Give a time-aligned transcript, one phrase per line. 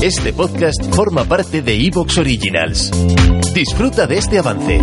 [0.00, 2.92] Este podcast forma parte de Evox Originals.
[3.52, 4.80] Disfruta de este avance.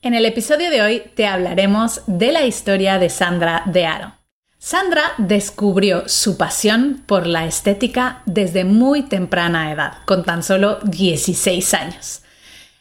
[0.00, 4.14] En el episodio de hoy te hablaremos de la historia de Sandra de Aro.
[4.56, 11.74] Sandra descubrió su pasión por la estética desde muy temprana edad, con tan solo 16
[11.74, 12.22] años.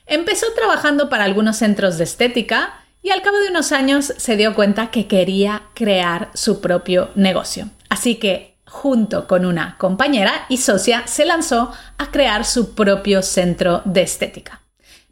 [0.06, 2.74] Empezó trabajando para algunos centros de estética
[3.04, 7.68] y al cabo de unos años se dio cuenta que quería crear su propio negocio.
[7.90, 13.82] Así que junto con una compañera y socia, se lanzó a crear su propio centro
[13.84, 14.62] de estética.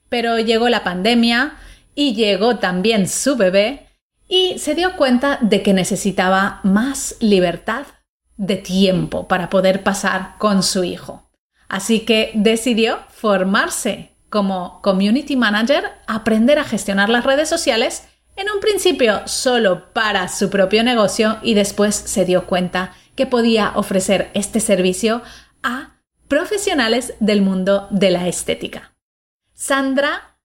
[0.07, 1.57] Pero llegó la pandemia
[1.93, 3.87] y llegó también su bebé
[4.29, 7.85] y se dio cuenta de que necesitaba más libertad
[8.37, 11.29] de tiempo para poder pasar con su hijo.
[11.67, 18.03] Así que decidió formarse como community manager, aprender a gestionar las redes sociales,
[18.37, 23.73] en un principio solo para su propio negocio y después se dio cuenta que podía
[23.75, 25.21] ofrecer este servicio
[25.61, 28.95] a profesionales del mundo de la estética.
[29.53, 30.37] Sandra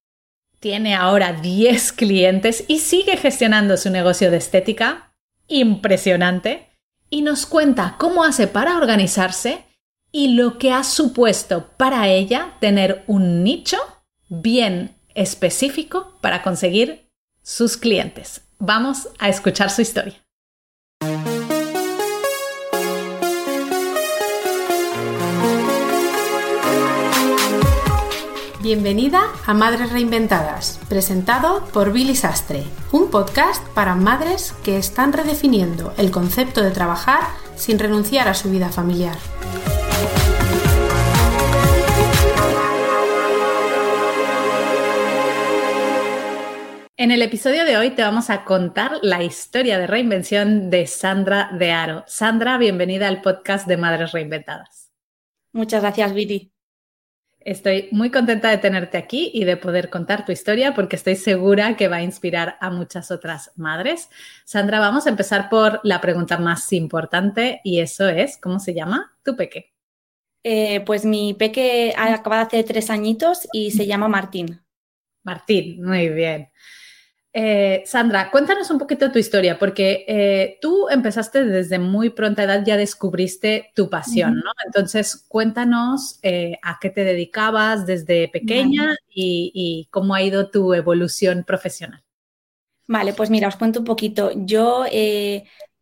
[0.58, 5.14] tiene ahora 10 clientes y sigue gestionando su negocio de estética.
[5.46, 6.68] Impresionante.
[7.10, 9.62] Y nos cuenta cómo hace para organizarse
[10.10, 13.78] y lo que ha supuesto para ella tener un nicho
[14.28, 17.08] bien específico para conseguir
[17.40, 18.40] sus clientes.
[18.58, 20.23] Vamos a escuchar su historia.
[28.64, 32.62] Bienvenida a Madres Reinventadas, presentado por Billy Sastre,
[32.92, 37.24] un podcast para madres que están redefiniendo el concepto de trabajar
[37.56, 39.18] sin renunciar a su vida familiar.
[46.96, 51.50] En el episodio de hoy te vamos a contar la historia de reinvención de Sandra
[51.52, 52.04] de Aro.
[52.06, 54.90] Sandra, bienvenida al podcast de Madres Reinventadas.
[55.52, 56.53] Muchas gracias, Billy.
[57.44, 61.76] Estoy muy contenta de tenerte aquí y de poder contar tu historia porque estoy segura
[61.76, 64.08] que va a inspirar a muchas otras madres.
[64.46, 69.14] Sandra, vamos a empezar por la pregunta más importante y eso es, ¿cómo se llama
[69.22, 69.74] tu peque?
[70.42, 74.62] Eh, pues mi peque acaba de hacer tres añitos y se llama Martín.
[75.22, 76.48] Martín, muy bien.
[77.36, 82.64] Eh, Sandra, cuéntanos un poquito tu historia, porque eh, tú empezaste desde muy pronta edad,
[82.64, 84.52] ya descubriste tu pasión, ¿no?
[84.64, 91.42] Entonces, cuéntanos eh, a qué te dedicabas desde pequeña y, cómo ha ido tu evolución
[91.42, 92.04] profesional.
[92.86, 94.30] Vale, pues mira, os cuento un poquito.
[94.36, 94.84] Yo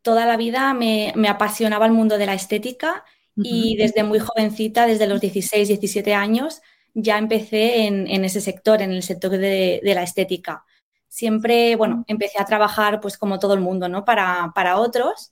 [0.00, 3.04] toda la vida me, apasionaba el mundo de la estética
[3.36, 6.62] y desde muy jovencita, desde los 16, 17 años,
[6.94, 10.64] ya empecé en, ese sector, en el sector de la estética
[11.12, 14.02] siempre, bueno, empecé a trabajar pues como todo el mundo, ¿no?
[14.02, 15.30] Para, para otros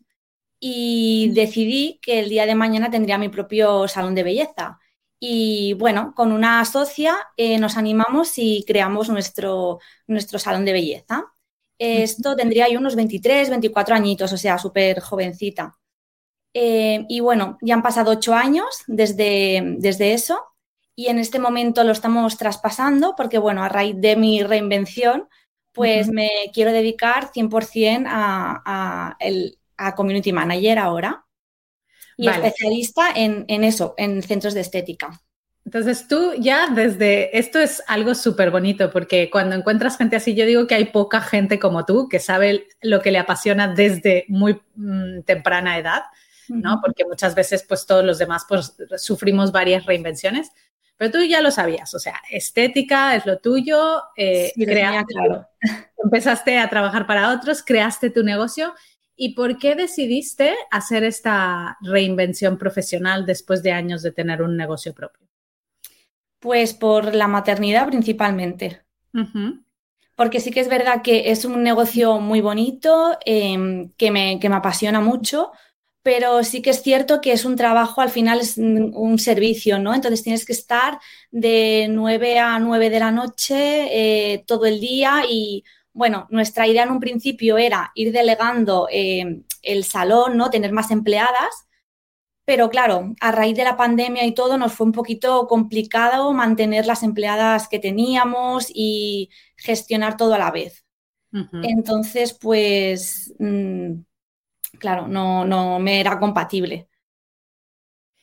[0.61, 4.79] y decidí que el día de mañana tendría mi propio salón de belleza.
[5.19, 11.25] Y bueno, con una socia eh, nos animamos y creamos nuestro, nuestro salón de belleza.
[11.79, 15.79] Esto tendría yo unos 23, 24 añitos, o sea, súper jovencita.
[16.53, 20.45] Eh, y bueno, ya han pasado ocho años desde, desde eso
[20.95, 25.27] y en este momento lo estamos traspasando porque, bueno, a raíz de mi reinvención,
[25.73, 29.17] pues me quiero dedicar 100% a,
[29.77, 31.25] a, Community Manager ahora
[32.17, 35.23] y especialista en, eso, en centros de estética.
[35.65, 40.45] Entonces tú ya desde, esto es algo súper bonito porque cuando encuentras gente así, yo
[40.45, 44.61] digo que hay poca gente como tú que sabe lo que le apasiona desde muy
[44.75, 46.03] mm, temprana edad,
[46.49, 46.81] ¿no?
[46.83, 50.51] Porque muchas veces pues todos los demás pues sufrimos varias reinvenciones,
[51.01, 55.49] pero tú ya lo sabías, o sea, estética es lo tuyo, eh, claro.
[56.05, 58.75] empezaste a trabajar para otros, creaste tu negocio.
[59.17, 64.93] ¿Y por qué decidiste hacer esta reinvención profesional después de años de tener un negocio
[64.93, 65.27] propio?
[66.39, 68.83] Pues por la maternidad principalmente.
[70.17, 74.51] Porque sí que es verdad que es un negocio muy bonito, em, que, me, que
[74.51, 75.53] me apasiona mucho,
[76.03, 79.95] pero sí que es cierto que es un trabajo, al final es un servicio, ¿no?
[79.95, 80.99] Entonces tienes que estar
[81.31, 86.85] de 9 a 9 de la noche eh, todo el día y, bueno, nuestra idea
[86.85, 90.49] en un principio era ir delegando eh, el salón, ¿no?
[90.49, 91.67] Tener más empleadas,
[92.47, 96.87] pero claro, a raíz de la pandemia y todo nos fue un poquito complicado mantener
[96.87, 100.85] las empleadas que teníamos y gestionar todo a la vez.
[101.63, 103.35] Entonces, pues...
[103.39, 104.01] Mm,
[104.79, 106.89] claro, no, no me era compatible.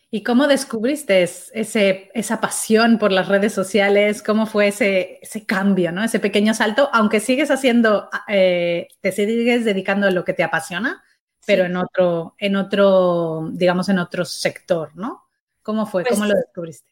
[0.09, 4.23] ¿Y cómo descubriste ese, esa pasión por las redes sociales?
[4.23, 6.01] ¿Cómo fue ese, ese cambio, ¿no?
[6.01, 6.89] ese pequeño salto?
[6.93, 11.03] Aunque sigues haciendo, eh, te sigues dedicando a lo que te apasiona,
[11.45, 15.25] pero en otro, en otro, digamos, en otro sector, ¿no?
[15.61, 16.03] ¿Cómo fue?
[16.03, 16.89] Pues ¿Cómo lo descubriste?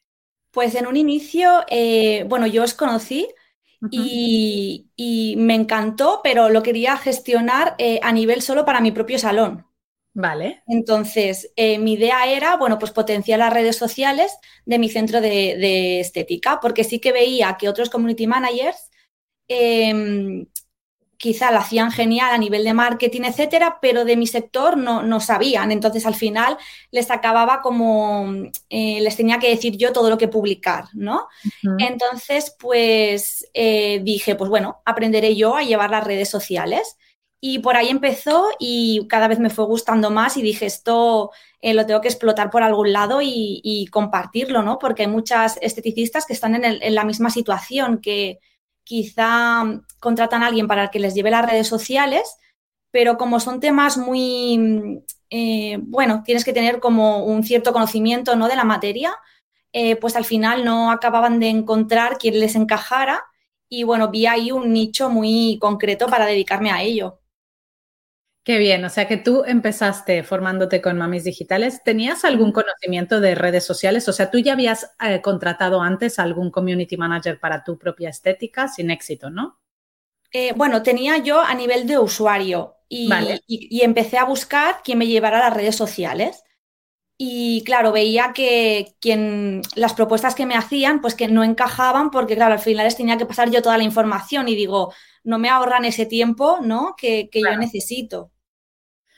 [0.51, 3.29] Pues en un inicio, eh, bueno, yo os conocí
[3.91, 9.19] y, y, me encantó, pero lo quería gestionar eh, a nivel solo para mi propio
[9.19, 9.65] salón.
[10.13, 10.63] Vale.
[10.67, 15.57] Entonces, eh, mi idea era, bueno, pues potenciar las redes sociales de mi centro de,
[15.57, 18.89] de estética, porque sí que veía que otros community managers
[19.47, 20.45] eh,
[21.25, 25.19] quizá la hacían genial a nivel de marketing, etcétera, pero de mi sector no, no
[25.19, 25.71] sabían.
[25.71, 26.55] Entonces, al final
[26.91, 28.31] les acababa como,
[28.69, 31.15] eh, les tenía que decir yo todo lo que publicar, ¿no?
[31.15, 31.75] Uh -huh.
[31.79, 36.95] Entonces, pues eh, dije, pues bueno, aprenderé yo a llevar las redes sociales.
[37.41, 41.73] Y por ahí empezó y cada vez me fue gustando más y dije, esto eh,
[41.73, 44.77] lo tengo que explotar por algún lado y, y, compartirlo, ¿no?
[44.77, 48.39] Porque hay muchas esteticistas que están en, el, en la misma situación, que
[48.85, 49.63] quizá
[49.99, 52.37] contratan a alguien para que les lleve las redes sociales,
[52.91, 58.47] pero como son temas muy, eh, bueno, tienes que tener como un cierto conocimiento ¿no?
[58.47, 59.13] de la materia,
[59.73, 63.25] eh, pues al final no acababan de encontrar quien les encajara
[63.67, 67.19] y bueno, vi ahí un nicho muy concreto para dedicarme a ello.
[68.45, 71.81] Qué bien, o sea que tú empezaste formándote con Mamis Digitales.
[71.83, 74.07] ¿Tenías algún conocimiento de redes sociales?
[74.07, 78.09] O sea, tú ya habías eh, contratado antes a algún community manager para tu propia
[78.09, 79.59] estética sin éxito, ¿no?
[80.31, 83.41] Eh, bueno, tenía yo a nivel de usuario y, vale.
[83.47, 86.43] y, y, empecé a buscar quién me llevara a las redes sociales.
[87.17, 92.35] Y claro, veía que quien, las propuestas que me hacían, pues que no encajaban porque,
[92.35, 94.93] claro, al final les tenía que pasar yo toda la información y digo,
[95.23, 96.93] no me ahorran ese tiempo, ¿no?
[96.95, 97.55] Que, que claro.
[97.55, 98.31] yo necesito.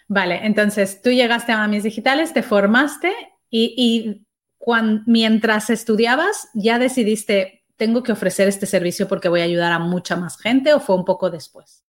[0.07, 3.13] Vale, entonces tú llegaste a Mamis Digitales, te formaste
[3.49, 4.25] y, y
[4.57, 9.79] cuando, mientras estudiabas ya decidiste, tengo que ofrecer este servicio porque voy a ayudar a
[9.79, 11.83] mucha más gente o fue un poco después?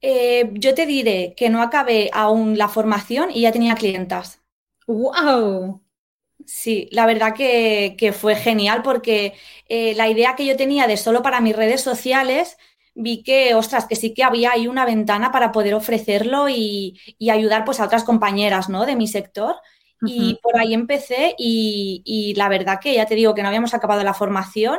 [0.00, 4.40] Eh, yo te diré que no acabé aún la formación y ya tenía clientas.
[4.86, 5.82] ¡Wow!
[6.44, 9.34] Sí, la verdad que, que fue genial porque
[9.68, 12.56] eh, la idea que yo tenía de solo para mis redes sociales
[12.96, 17.30] vi que, ostras, que sí que había ahí una ventana para poder ofrecerlo y, y
[17.30, 18.86] ayudar pues a otras compañeras, ¿no?
[18.86, 19.54] De mi sector.
[20.02, 20.10] Uh -huh.
[20.10, 23.74] Y por ahí empecé y, y, la verdad que ya te digo que no habíamos
[23.74, 24.78] acabado la formación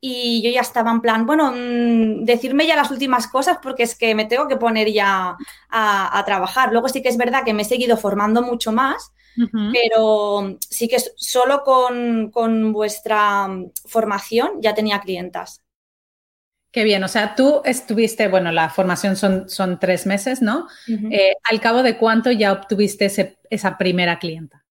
[0.00, 3.94] y yo ya estaba en plan, bueno, mmm, decirme ya las últimas cosas porque es
[3.94, 5.36] que me tengo que poner ya
[5.70, 6.72] a, a trabajar.
[6.72, 9.72] Luego sí que es verdad que me he seguido formando mucho más, uh -huh.
[9.72, 13.48] pero sí que solo con, con vuestra
[13.86, 15.62] formación ya tenía clientas.
[16.72, 20.66] Qué bien, o sea, tú estuviste, bueno, la formación son, son tres meses, ¿no?
[20.88, 21.08] Uh -huh.
[21.10, 24.64] eh, ¿Al cabo de cuánto ya obtuviste ese, esa primera clienta?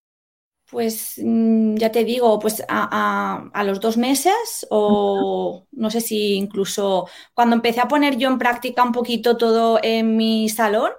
[0.70, 5.68] Pues mm, ya te digo, pues a, a, a los dos meses o uh -huh.
[5.72, 10.16] no sé si incluso cuando empecé a poner yo en práctica un poquito todo en
[10.18, 10.92] mi salón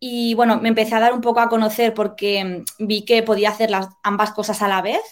[0.00, 3.70] y bueno, me empecé a dar un poco a conocer porque vi que podía hacer
[3.70, 5.02] las, ambas cosas a la vez,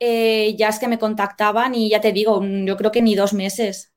[0.00, 3.34] eh, ya es que me contactaban y ya te digo, yo creo que ni dos
[3.34, 3.93] meses.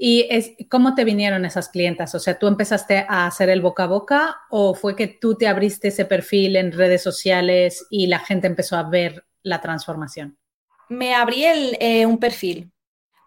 [0.00, 2.14] ¿Y es, cómo te vinieron esas clientas?
[2.14, 5.48] O sea, ¿tú empezaste a hacer el boca a boca o fue que tú te
[5.48, 10.38] abriste ese perfil en redes sociales y la gente empezó a ver la transformación?
[10.88, 12.70] Me abrí eh, un perfil,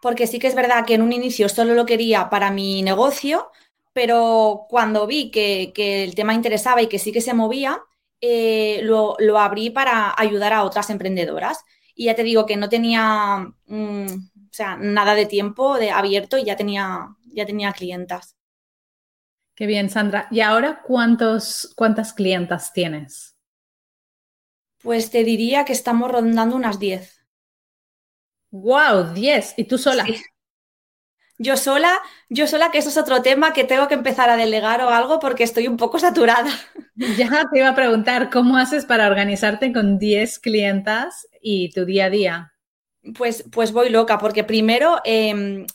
[0.02, 3.52] porque sí que es verdad que en un inicio solo lo quería para mi negocio,
[3.92, 7.84] pero cuando vi que, que el tema interesaba y que sí que se movía,
[8.22, 11.66] eh, lo, lo, abrí para ayudar a otras emprendedoras.
[11.96, 13.48] Y ya te digo que no tenía...
[13.68, 18.36] Mmm, o sea, nada de tiempo de abierto y ya tenía, ya tenía clientas.
[19.56, 20.28] Qué bien, Sandra.
[20.32, 23.38] ¿Y ahora cuántos, cuántas clientas tienes?
[24.84, 27.26] Pues te diría que estamos rondando unas 10.
[28.52, 29.14] ¡Wow!
[29.14, 29.54] 10.
[29.58, 30.06] ¿Y tú sola?
[30.06, 30.22] Sí.
[31.42, 34.80] Yo sola, yo sola, que eso es otro tema que tengo que empezar a delegar
[34.84, 36.52] o algo porque estoy un poco saturada.
[37.18, 42.06] Ya te iba a preguntar, ¿cómo haces para organizarte con 10 clientas y tu día
[42.06, 42.54] a día?
[43.18, 45.66] Pues, pues voy loca, porque primero eh,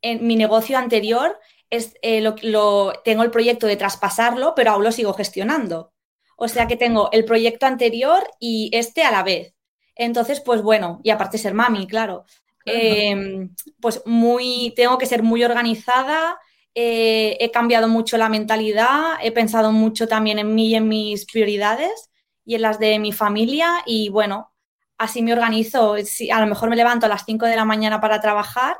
[0.00, 1.38] en mi negocio anterior
[1.70, 5.92] es, eh, lo, lo, tengo el proyecto de traspasarlo, pero aún lo sigo gestionando.
[6.36, 9.54] O sea que tengo el proyecto anterior y este a la vez.
[9.94, 12.24] Entonces, pues bueno, y aparte ser mami, claro.
[12.66, 13.48] Eh,
[13.80, 16.38] pues muy, tengo que ser muy organizada.
[16.74, 21.26] Eh, he cambiado mucho la mentalidad, he pensado mucho también en mí y en mis
[21.26, 22.10] prioridades
[22.44, 23.82] y en las de mi familia.
[23.86, 24.52] Y bueno,
[24.98, 25.94] así me organizo.
[25.94, 28.76] A lo mejor me levanto a las 5 de la mañana para trabajar,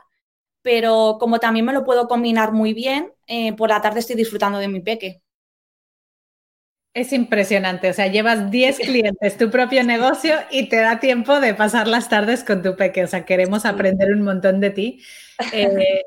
[0.63, 4.59] pero como también me lo puedo combinar muy bien, eh, por la tarde estoy disfrutando
[4.59, 5.23] de mi peque.
[6.95, 11.55] Es impresionante, o sea, llevas 10 clientes, tu propio negocio y te da tiempo de
[11.55, 15.03] pasar las tardes con tu peque, o sea, queremos aprender un montón de ti.
[15.53, 16.05] Eh,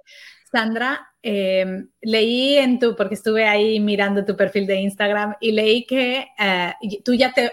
[0.49, 5.85] Sandra, em, leí en tu, porque estuve ahí mirando tu perfil de Instagram y leí
[5.85, 6.73] que eh,
[7.03, 7.51] tú ya te,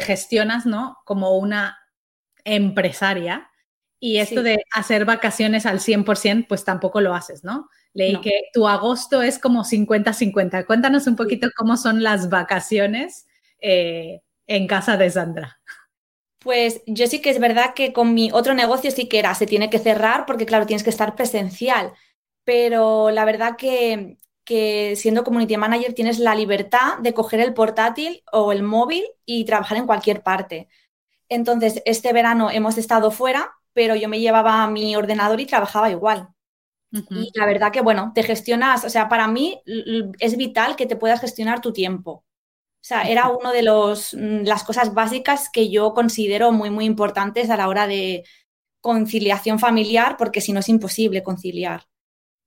[0.00, 0.96] gestionas, ¿no?
[1.04, 1.76] Como una
[2.44, 3.50] empresaria
[4.00, 7.68] y esto de hacer vacaciones al 100%, pues tampoco lo haces, ¿no?
[7.94, 10.66] Leí que tu agosto es como 50-50.
[10.66, 13.26] Cuéntanos un poquito cómo son las vacaciones
[13.60, 15.60] eh, en casa de Sandra.
[16.38, 19.46] Pues yo sí que es verdad que con mi otro negocio sí que era, se
[19.46, 21.92] tiene que cerrar porque claro, tienes que estar presencial
[22.48, 24.16] pero la verdad que,
[24.96, 29.76] siendo community manager tienes la libertad de coger el portátil o el móvil y trabajar
[29.76, 30.66] en cualquier parte.
[31.28, 36.30] Entonces, este verano hemos estado fuera, pero yo me llevaba mi ordenador y trabajaba igual.
[36.90, 39.62] Y la verdad que, bueno, te gestionas, o sea, para mí
[40.18, 42.24] es vital que te puedas gestionar tu tiempo.
[42.80, 46.84] O sea, era una de los, mm, las cosas básicas que yo considero muy, muy
[46.84, 48.24] importantes a la hora de
[48.80, 51.82] conciliación familiar, porque si no es imposible conciliar.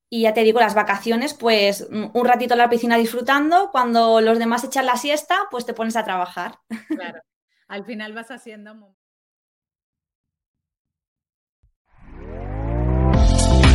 [0.10, 4.21] Y ya te digo, las vacaciones, pues mm, un ratito en la piscina disfrutando, cuando
[4.21, 6.55] los demás echan la siesta, pues te pones a trabajar.
[6.88, 7.21] Claro,
[7.67, 8.95] al final vas haciendo...